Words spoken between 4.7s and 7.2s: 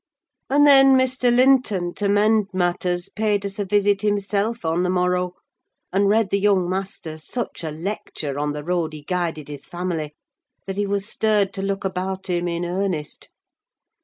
the morrow, and read the young master